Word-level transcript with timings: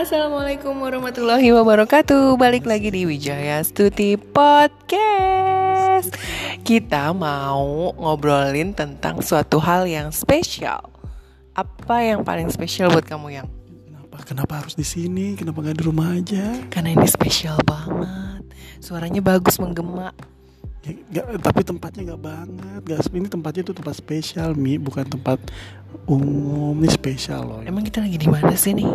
Assalamualaikum 0.00 0.80
warahmatullahi 0.80 1.52
wabarakatuh 1.52 2.40
Balik 2.40 2.64
lagi 2.64 2.88
di 2.88 3.04
Wijaya 3.04 3.60
Stuti 3.60 4.16
Podcast 4.16 4.96
Kita 6.64 7.12
mau 7.12 7.92
ngobrolin 7.92 8.72
tentang 8.72 9.20
suatu 9.20 9.60
hal 9.60 9.84
yang 9.84 10.08
spesial 10.08 10.88
Apa 11.52 12.00
yang 12.00 12.24
paling 12.24 12.48
spesial 12.48 12.88
buat 12.88 13.04
kamu 13.04 13.44
yang? 13.44 13.44
Kenapa 13.84 14.16
kenapa 14.24 14.64
harus 14.64 14.72
di 14.72 14.88
sini? 14.88 15.36
Kenapa 15.36 15.60
nggak 15.60 15.76
di 15.76 15.84
rumah 15.84 16.16
aja? 16.16 16.48
Karena 16.72 16.96
ini 16.96 17.04
spesial 17.04 17.60
banget 17.60 18.40
Suaranya 18.80 19.20
bagus 19.20 19.60
menggema 19.60 20.16
Ya, 20.80 20.96
nggak- 20.96 21.44
tapi 21.44 21.60
tempatnya 21.60 22.16
nggak 22.16 22.24
banget. 22.24 22.80
Gak, 22.88 23.12
ini 23.12 23.28
tempatnya 23.28 23.68
itu 23.68 23.76
tempat 23.76 24.00
spesial, 24.00 24.56
Mi, 24.56 24.80
bukan 24.80 25.04
tempat 25.04 25.36
umum. 26.08 26.72
Ini 26.80 26.88
spesial 26.88 27.44
loh. 27.44 27.60
Emang 27.68 27.84
kita 27.84 28.00
lagi 28.00 28.16
di 28.16 28.24
mana 28.24 28.56
sih 28.56 28.72
nih? 28.72 28.88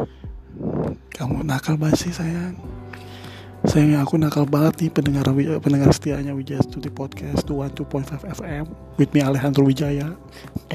Kamu 1.15 1.47
nakal 1.47 1.79
banget 1.79 2.03
sih 2.03 2.11
sayang. 2.11 2.59
Sayang 3.63 4.03
aku 4.03 4.19
nakal 4.19 4.43
banget 4.43 4.83
nih 4.83 4.91
pendengar 4.91 5.23
pendengar 5.63 5.87
setianya 5.95 6.35
Wijaya 6.35 6.59
Studio 6.59 6.91
Podcast 6.91 7.47
212.5 7.47 8.35
FM 8.35 8.67
with 8.99 9.15
me 9.15 9.23
Alejandro 9.23 9.63
Wijaya. 9.63 10.11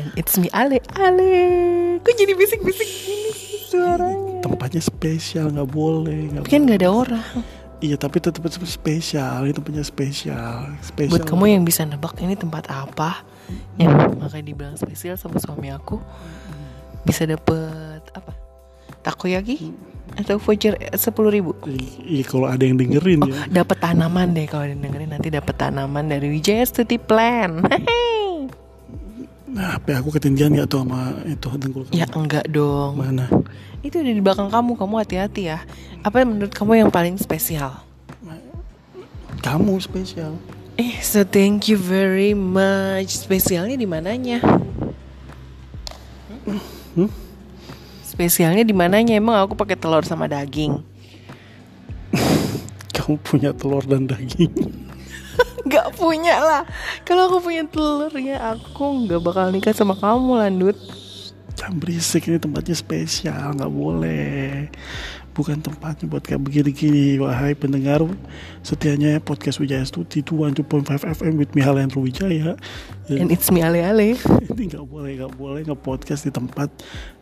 And 0.01 0.09
it's 0.17 0.41
me 0.41 0.49
Ale 0.57 0.81
Ale 0.97 1.29
Kok 2.01 2.15
jadi 2.17 2.33
bisik-bisik 2.33 2.89
gini 2.89 3.31
suaranya? 3.69 4.41
Tempatnya 4.41 4.81
spesial 4.81 5.53
nggak 5.53 5.71
boleh. 5.77 6.33
Nggak 6.33 6.49
Kan 6.49 6.65
gak 6.65 6.81
ada 6.81 6.89
orang 6.89 7.27
Iya 7.85 8.01
tapi 8.01 8.25
tetap 8.25 8.41
spesial. 8.65 9.45
Ini 9.45 9.53
tempatnya 9.53 9.85
spesial. 9.85 10.73
Spesial. 10.81 11.21
Buat 11.21 11.29
kamu 11.29 11.53
yang 11.53 11.69
bisa 11.69 11.85
nebak 11.85 12.17
ini 12.17 12.33
tempat 12.33 12.65
apa 12.73 13.29
Yang 13.77 14.17
makanya 14.17 14.45
dibilang 14.49 14.77
spesial 14.81 15.21
sama 15.21 15.37
suami 15.37 15.69
aku 15.69 16.01
Bisa 17.05 17.29
dapet 17.29 18.01
apa? 18.17 18.50
Takoyaki? 19.01 19.73
Atau 20.11 20.37
voucher 20.37 20.75
sepuluh 20.95 21.31
ribu? 21.31 21.55
Iya 22.03 22.27
kalau 22.27 22.51
ada 22.51 22.61
yang 22.61 22.75
dengerin 22.75 23.23
Oh, 23.23 23.31
ya. 23.31 23.47
dapat 23.47 23.79
tanaman 23.79 24.35
deh 24.35 24.45
kalau 24.45 24.67
dengerin 24.67 25.15
nanti 25.15 25.31
dapat 25.31 25.55
tanaman 25.55 26.05
dari 26.05 26.27
Wijaya 26.29 26.67
Stuti 26.67 26.99
Plan. 26.99 27.63
Hehehe. 27.63 28.51
Nah, 29.51 29.75
HP 29.75 29.87
aku 29.95 30.15
ketinggian 30.15 30.55
gak 30.55 30.71
tuh 30.71 30.87
sama 30.87 31.11
itu 31.27 31.47
dengkul 31.59 31.83
kamu? 31.87 31.95
ya 31.95 32.07
enggak 32.07 32.47
dong. 32.47 32.93
Mana? 32.97 33.27
Itu 33.83 33.99
ada 33.99 34.11
di 34.11 34.23
belakang 34.23 34.47
kamu, 34.47 34.79
kamu 34.79 34.95
hati-hati 34.99 35.43
ya. 35.47 35.59
Apa 36.03 36.23
yang 36.23 36.35
menurut 36.35 36.53
kamu 36.53 36.87
yang 36.87 36.91
paling 36.91 37.15
spesial? 37.17 37.83
Kamu 39.41 39.75
spesial. 39.81 40.37
Eh, 40.77 41.01
so 41.01 41.25
thank 41.25 41.67
you 41.67 41.75
very 41.75 42.31
much. 42.31 43.15
Spesialnya 43.17 43.75
di 43.75 43.85
mananya? 43.85 44.39
Hmm? 46.95 47.11
Spesialnya 48.11 48.67
di 48.67 48.75
mananya? 48.75 49.15
Emang 49.15 49.39
aku 49.39 49.55
pakai 49.55 49.79
telur 49.79 50.03
sama 50.03 50.27
daging? 50.27 50.83
Kamu 52.99 53.23
punya 53.23 53.55
telur 53.55 53.87
dan 53.87 54.11
daging. 54.11 54.51
Gak 55.71 55.95
punya 55.95 56.43
lah. 56.43 56.63
Kalau 57.07 57.31
aku 57.31 57.47
punya 57.47 57.63
telur 57.71 58.11
ya 58.19 58.59
aku 58.59 59.07
nggak 59.07 59.23
bakal 59.23 59.47
nikah 59.55 59.71
sama 59.71 59.95
kamu 59.95 60.43
landut. 60.43 60.75
Jangan 61.55 61.77
berisik 61.77 62.27
ini 62.27 62.41
tempatnya 62.41 62.73
spesial, 62.73 63.53
nggak 63.55 63.71
boleh. 63.71 64.73
Bukan 65.31 65.63
tempatnya 65.63 66.11
buat 66.11 66.27
kayak 66.27 66.43
begini-gini. 66.43 67.23
Wahai 67.23 67.55
pendengar 67.55 68.03
setianya 68.67 69.23
podcast 69.23 69.63
Wijaya 69.63 69.87
Stuti 69.87 70.27
2.5 70.27 70.67
FM 71.07 71.39
with 71.39 71.55
Halendro 71.55 72.03
Wijaya. 72.03 72.59
And 73.07 73.31
it's 73.31 73.51
me 73.51 73.63
ale-ale. 73.63 74.19
ini 74.51 74.63
nggak 74.71 74.87
boleh, 74.87 75.23
nggak 75.23 75.35
boleh 75.39 75.63
nge-podcast 75.67 76.27
di 76.27 76.33
tempat 76.35 76.71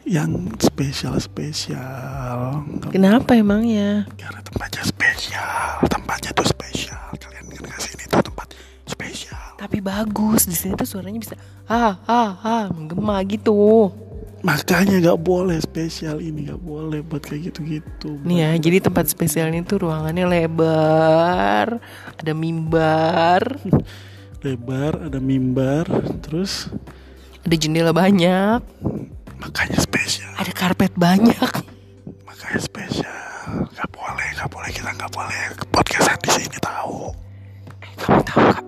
yang 0.09 0.56
spesial-spesial. 0.56 2.65
Nggak 2.65 2.92
Kenapa 2.97 3.37
emangnya? 3.37 4.09
Karena 4.17 4.41
tempatnya 4.41 4.84
spesial, 4.84 5.84
tempatnya 5.88 6.33
tuh 6.33 6.49
spesial. 6.49 7.12
Kalian 7.16 7.44
kan 7.53 7.65
ke 7.72 7.81
sini 7.84 8.04
tuh 8.09 8.25
tempat 8.25 8.49
spesial. 8.88 9.44
Tapi 9.60 9.84
bagus 9.84 10.49
di 10.49 10.56
sini 10.56 10.72
tuh 10.77 10.88
suaranya 10.88 11.21
bisa 11.21 11.37
ah 11.69 12.00
ah 12.09 12.31
ah 12.41 12.65
menggema 12.72 13.21
gitu. 13.28 13.93
Makanya 14.38 15.03
nggak 15.03 15.21
boleh 15.21 15.59
spesial 15.59 16.22
ini 16.22 16.47
nggak 16.47 16.62
boleh 16.62 17.03
buat 17.03 17.26
kayak 17.26 17.50
gitu-gitu. 17.50 18.22
Nih 18.22 18.47
ya, 18.47 18.50
jadi 18.54 18.87
tempat 18.87 19.10
spesialnya 19.10 19.66
tuh 19.66 19.82
ruangannya 19.82 20.25
lebar, 20.25 21.82
ada 22.15 22.32
mimbar, 22.32 23.43
Lebar, 24.47 25.10
ada 25.10 25.19
mimbar, 25.19 25.91
terus 26.22 26.71
ada 27.43 27.56
jendela 27.59 27.91
banyak, 27.91 28.62
makanya 29.43 29.82
spesial. 29.82 30.31
ada 30.38 30.53
karpet 30.54 30.94
banyak. 30.94 31.50
Makanya 32.22 32.60
spesial. 32.62 33.19
Nggak 33.75 33.91
boleh, 33.91 34.28
nggak 34.38 34.50
boleh 34.54 34.71
kita 34.71 34.91
nggak 34.94 35.10
boleh 35.10 35.41
podcastan 35.75 36.19
di 36.22 36.31
sini 36.31 36.59
tahu. 36.62 37.10
Eh, 37.82 37.91
kamu 37.98 38.21
tahu 38.22 38.43
kak, 38.54 38.66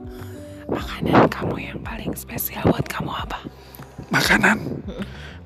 makanan 0.66 1.22
kamu 1.30 1.54
yang 1.62 1.78
paling 1.86 2.12
spesial 2.18 2.66
buat 2.66 2.90
kamu 2.90 3.10
apa? 3.14 3.38
Makanan. 4.10 4.58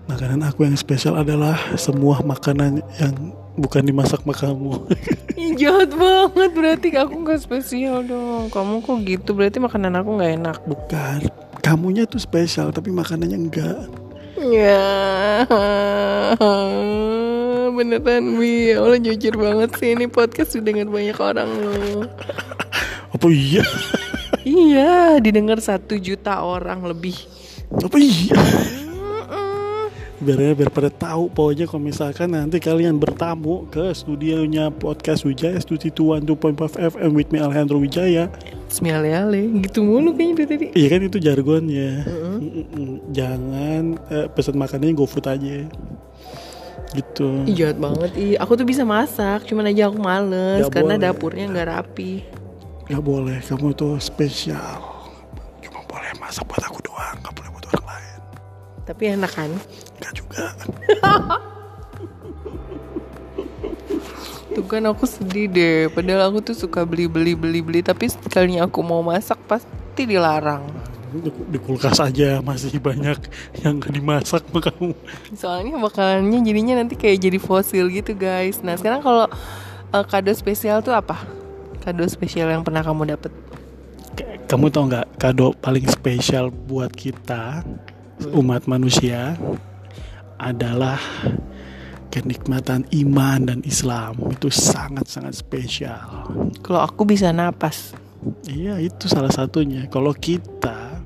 Makanan 0.04 0.44
aku 0.44 0.68
yang 0.68 0.76
spesial 0.76 1.16
adalah 1.16 1.56
semua 1.80 2.20
makanan 2.20 2.84
yang 3.00 3.14
bukan 3.56 3.80
dimasak 3.80 4.20
sama 4.20 4.36
kamu. 4.36 4.72
Jahat 5.60 5.90
banget 5.96 6.50
berarti 6.52 6.88
aku 6.92 7.24
nggak 7.24 7.40
spesial 7.40 8.04
dong. 8.04 8.52
Kamu 8.52 8.84
kok 8.84 9.00
gitu 9.00 9.32
berarti 9.32 9.58
makanan 9.64 9.96
aku 9.96 10.20
nggak 10.20 10.32
enak. 10.44 10.56
bukan. 10.68 11.20
Kamunya 11.64 12.04
tuh 12.04 12.20
spesial 12.20 12.68
tapi 12.68 12.92
makanannya 12.92 13.38
enggak. 13.48 13.88
Ya 14.36 15.46
Beneran 17.70 18.36
Bi 18.36 18.74
Ya 18.74 18.82
Allah 18.82 19.00
jujur 19.00 19.38
banget 19.38 19.78
sih 19.78 19.94
Ini 19.94 20.10
podcast 20.10 20.58
didengar 20.58 20.90
banyak 20.90 21.16
orang 21.16 21.48
loh 21.48 22.04
Apa 23.14 23.30
iya? 23.30 23.62
Iya 24.42 25.22
Didengar 25.22 25.62
satu 25.62 25.96
juta 25.96 26.42
orang 26.42 26.82
lebih 26.82 27.14
Apa 27.78 27.96
iya? 27.96 28.36
Biar 30.24 30.56
biar 30.56 30.72
pada 30.72 30.88
tahu 30.88 31.28
pokoknya 31.28 31.68
kalau 31.68 31.84
misalkan 31.84 32.32
nanti 32.32 32.56
kalian 32.56 32.96
bertamu 32.96 33.68
ke 33.68 33.92
studionya 33.92 34.72
podcast 34.72 35.28
Wijaya 35.28 35.60
Studio 35.60 36.16
2.5 36.16 36.80
FM 36.96 37.10
with 37.12 37.28
me 37.28 37.44
Alejandro 37.44 37.76
Wijaya. 37.76 38.32
Semiale-ale 38.72 39.52
Gitu 39.68 39.84
mulu 39.84 40.16
kayaknya 40.16 40.34
dari 40.40 40.48
tadi. 40.48 40.66
Iya 40.72 40.88
kan 40.88 41.00
itu 41.04 41.18
jargonnya. 41.20 41.92
Jangan 43.12 43.82
eh, 44.08 44.26
pesan 44.32 44.56
makanannya 44.56 44.96
GoFood 44.96 45.26
aja. 45.28 45.58
Gitu. 46.94 47.28
Ih, 47.50 47.54
jahat 47.58 47.76
banget 47.82 48.14
Ih, 48.14 48.38
Aku 48.38 48.54
tuh 48.54 48.62
bisa 48.62 48.86
masak 48.86 49.50
Cuman 49.50 49.66
aja 49.66 49.90
aku 49.90 49.98
males 49.98 50.62
Nggak 50.62 50.70
Karena 50.78 50.94
boleh. 50.94 51.02
dapurnya 51.10 51.44
nggak 51.50 51.68
rapi. 51.74 52.12
Nggak 52.86 53.02
boleh 53.04 53.38
kamu 53.42 53.66
itu 53.74 53.88
spesial. 53.98 54.78
Cuma 55.60 55.80
boleh 55.90 56.10
masak 56.16 56.46
buat 56.46 56.62
aku 56.64 56.78
doang 56.86 57.16
nggak 57.18 57.34
boleh 57.34 57.50
buat 57.50 57.66
orang 57.74 57.86
lain. 57.92 58.20
Tapi 58.84 59.02
enak 59.16 59.32
kan 59.32 59.50
juga. 60.34 60.50
Tuh 64.54 64.62
kan 64.70 64.86
aku 64.86 65.04
sedih 65.04 65.50
deh. 65.50 65.90
Padahal 65.90 66.30
aku 66.30 66.38
tuh 66.38 66.54
suka 66.54 66.86
beli-beli 66.86 67.34
beli-beli 67.34 67.82
Tapi 67.82 68.06
sekalinya 68.06 68.70
aku 68.70 68.86
mau 68.86 69.02
masak 69.02 69.34
Pasti 69.50 70.06
dilarang. 70.06 70.62
Di, 71.14 71.30
di 71.30 71.58
kulkas 71.58 71.98
aja 72.02 72.42
masih 72.42 72.78
banyak 72.82 73.18
yang 73.62 73.78
gak 73.78 73.94
dimasak 73.94 74.42
sama 74.46 74.58
kamu. 74.62 74.94
Soalnya 75.38 75.78
makanannya 75.78 76.42
jadinya 76.42 76.74
nanti 76.82 76.98
kayak 76.98 77.22
jadi 77.22 77.38
fosil 77.38 77.86
gitu 77.90 78.18
guys. 78.18 78.58
Nah 78.66 78.74
sekarang 78.74 78.98
kalau 78.98 79.26
eh, 79.94 80.04
kado 80.10 80.34
spesial 80.34 80.82
tuh 80.82 80.94
apa? 80.94 81.22
Kado 81.86 82.02
spesial 82.10 82.50
yang 82.50 82.66
pernah 82.66 82.82
kamu 82.82 83.14
dapet? 83.14 83.30
Kamu 84.50 84.74
tau 84.74 84.90
nggak 84.90 85.18
kado 85.18 85.54
paling 85.62 85.86
spesial 85.86 86.50
buat 86.50 86.90
kita 86.90 87.62
umat 88.34 88.66
manusia 88.66 89.38
adalah 90.38 91.00
kenikmatan 92.14 92.86
iman 92.94 93.40
dan 93.42 93.58
Islam 93.66 94.14
itu 94.30 94.46
sangat-sangat 94.50 95.34
spesial. 95.34 96.30
Kalau 96.62 96.80
aku 96.82 97.02
bisa 97.02 97.34
napas 97.34 98.04
Iya 98.48 98.80
itu 98.80 99.04
salah 99.04 99.28
satunya. 99.28 99.84
Kalau 99.92 100.16
kita 100.16 100.96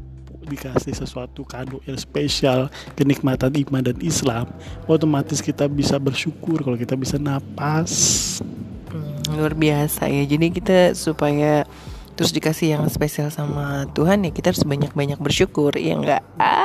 dikasih 0.48 0.96
sesuatu 0.96 1.44
kado 1.44 1.82
yang 1.84 1.98
spesial 2.00 2.72
kenikmatan 2.96 3.52
iman 3.68 3.84
dan 3.84 3.98
Islam, 4.00 4.48
otomatis 4.88 5.44
kita 5.44 5.68
bisa 5.68 6.00
bersyukur 6.00 6.64
kalau 6.64 6.78
kita 6.78 6.96
bisa 6.96 7.20
napas. 7.20 7.92
Hmm, 8.88 9.36
Luar 9.36 9.52
biasa 9.52 10.08
ya 10.08 10.24
Jadi 10.24 10.48
kita 10.48 10.96
supaya 10.96 11.68
terus 12.16 12.32
dikasih 12.32 12.74
yang 12.74 12.84
spesial 12.88 13.28
sama 13.28 13.84
Tuhan 13.92 14.24
ya 14.24 14.32
kita 14.32 14.50
harus 14.50 14.64
banyak-banyak 14.64 15.20
bersyukur 15.20 15.76
Iya 15.76 15.94
enggak? 15.94 16.22
Ah 16.40 16.57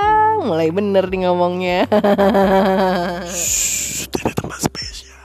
mulai 0.44 0.70
bener 0.70 1.08
nih 1.08 1.20
ngomongnya 1.26 1.80
Shh, 3.28 4.12
ini 4.12 4.32
tempat 4.36 4.60
spesial. 4.60 5.18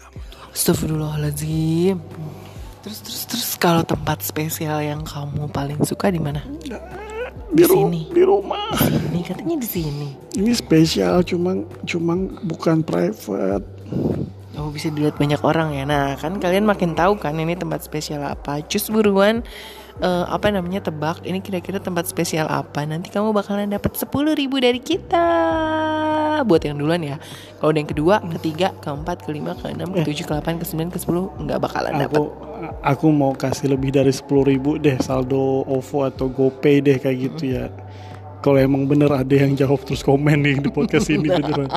Kamu 0.00 0.18
Astagfirullahaladzim 0.52 1.96
Terus 2.82 2.98
terus 3.06 3.22
terus 3.30 3.48
kalau 3.62 3.86
tempat 3.86 4.26
spesial 4.26 4.82
yang 4.82 5.06
kamu 5.06 5.46
paling 5.54 5.78
suka 5.86 6.10
di 6.10 6.18
mana? 6.18 6.42
di, 7.52 7.62
ru- 7.68 7.86
sini. 7.86 8.08
di 8.10 8.22
rumah. 8.24 8.74
Ini 9.12 9.20
katanya 9.22 9.56
di 9.60 9.68
sini. 9.68 10.08
Ini 10.34 10.52
spesial, 10.56 11.20
cuman 11.22 11.68
cuman 11.84 12.18
bukan 12.48 12.80
private. 12.82 13.62
Oh 14.56 14.68
bisa 14.72 14.88
dilihat 14.88 15.20
banyak 15.20 15.40
orang 15.44 15.76
ya. 15.76 15.84
Nah 15.84 16.16
kan 16.16 16.40
kalian 16.40 16.64
makin 16.64 16.96
tahu 16.96 17.20
kan 17.20 17.36
ini 17.36 17.56
tempat 17.56 17.84
spesial 17.84 18.24
apa. 18.24 18.64
Cus 18.64 18.88
buruan 18.88 19.44
uh, 20.00 20.24
apa 20.30 20.48
namanya 20.48 20.80
tebak. 20.80 21.20
Ini 21.26 21.42
kira-kira 21.44 21.82
tempat 21.82 22.08
spesial 22.08 22.48
apa. 22.48 22.86
Nanti 22.88 23.12
kamu 23.12 23.34
bakalan 23.36 23.68
dapat 23.68 23.98
sepuluh 23.98 24.32
ribu 24.32 24.62
dari 24.62 24.80
kita. 24.80 25.26
Buat 26.46 26.62
yang 26.64 26.80
duluan 26.80 27.02
ya. 27.04 27.16
Kalau 27.60 27.72
yang 27.74 27.90
kedua, 27.90 28.24
ketiga, 28.38 28.72
keempat, 28.80 29.28
kelima, 29.28 29.52
keenam, 29.58 29.92
ketujuh, 29.92 30.24
ke 30.26 30.32
delapan, 30.32 30.58
ke 30.58 30.64
sembilan, 30.64 30.90
ke 30.90 30.98
sepuluh 30.98 31.30
nggak 31.38 31.58
bakalan 31.60 31.92
dapat. 32.00 32.18
Aku 32.18 32.24
aku 32.82 33.06
mau 33.10 33.32
kasih 33.34 33.74
lebih 33.74 33.94
dari 33.94 34.14
sepuluh 34.14 34.46
ribu 34.46 34.78
deh 34.78 34.96
saldo 35.02 35.66
OVO 35.66 36.08
atau 36.08 36.26
GoPay 36.30 36.82
deh 36.82 36.96
kayak 36.98 37.18
gitu 37.18 37.58
ya. 37.58 37.68
Kalau 38.42 38.58
emang 38.58 38.90
bener 38.90 39.06
ada 39.06 39.30
yang 39.30 39.54
jawab 39.54 39.86
terus 39.86 40.02
komen 40.02 40.42
nih 40.42 40.58
di 40.58 40.70
podcast 40.70 41.06
ini 41.14 41.30
beneran. 41.38 41.70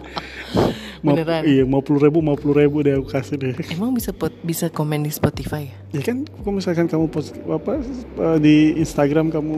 Beneran? 1.13 1.42
Iya, 1.46 1.63
mau 1.69 1.86
puluh 1.86 2.02
ribu, 2.02 2.25
mau 2.25 2.34
puluh 2.34 2.66
ribu 2.66 2.81
deh 2.81 2.98
aku 2.98 3.13
kasih 3.13 3.38
deh. 3.38 3.54
Emang 3.69 3.94
bisa 3.94 4.10
pot, 4.10 4.34
bisa 4.42 4.66
komen 4.74 5.06
di 5.06 5.12
Spotify 5.13 5.69
ya? 5.69 5.75
Ya 6.00 6.02
kan, 6.02 6.25
kalau 6.25 6.57
misalkan 6.57 6.90
kamu 6.90 7.06
post 7.13 7.38
apa 7.46 7.78
eh, 7.78 8.38
di 8.42 8.56
Instagram 8.81 9.30
kamu 9.30 9.56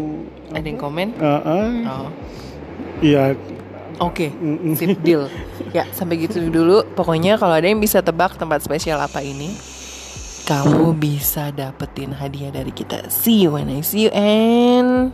Ada 0.52 0.68
yang 0.68 0.80
komen? 0.80 1.08
Ah, 1.24 1.40
ah, 1.42 1.72
Oh. 1.88 2.10
iya 3.00 3.32
Oke, 3.98 4.30
Mm-mm. 4.30 4.78
sip 4.78 4.94
deal. 5.02 5.26
Ya, 5.74 5.90
sampai 5.90 6.22
gitu 6.22 6.38
dulu. 6.54 6.86
Pokoknya 6.94 7.34
kalau 7.42 7.58
ada 7.58 7.66
yang 7.66 7.82
bisa 7.82 7.98
tebak 8.06 8.38
tempat 8.38 8.62
spesial 8.62 9.02
apa 9.02 9.26
ini, 9.26 9.50
kamu 10.46 10.94
bisa 10.94 11.50
dapetin 11.50 12.14
hadiah 12.14 12.54
dari 12.54 12.70
kita. 12.70 13.10
See 13.10 13.42
you 13.42 13.58
when 13.58 13.74
I 13.74 13.82
see 13.82 14.06
you 14.06 14.14
and 14.14 15.10